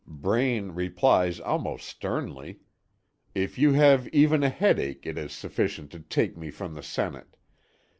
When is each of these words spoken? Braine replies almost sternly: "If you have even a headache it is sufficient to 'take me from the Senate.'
Braine 0.07 0.71
replies 0.71 1.39
almost 1.39 1.87
sternly: 1.87 2.61
"If 3.35 3.59
you 3.59 3.73
have 3.73 4.07
even 4.07 4.41
a 4.41 4.49
headache 4.49 5.05
it 5.05 5.15
is 5.15 5.31
sufficient 5.31 5.91
to 5.91 5.99
'take 5.99 6.35
me 6.35 6.49
from 6.49 6.73
the 6.73 6.81
Senate.' 6.81 7.37